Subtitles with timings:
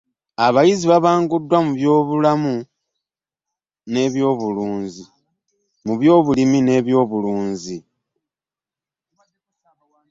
[0.45, 1.57] Abayizi babanguddwa
[5.85, 7.77] mu by'obulimi n'obulunzi